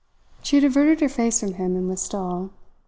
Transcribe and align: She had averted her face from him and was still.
She 0.41 0.55
had 0.55 0.63
averted 0.63 0.99
her 1.01 1.07
face 1.09 1.39
from 1.41 1.53
him 1.53 1.75
and 1.75 1.87
was 1.87 2.01
still. 2.01 2.49